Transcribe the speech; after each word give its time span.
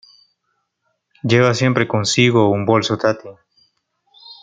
Lleva 1.21 1.53
siempre 1.53 1.87
consigo 1.87 2.49
un 2.49 2.65
bolso 2.65 2.95
Tati. 2.97 3.29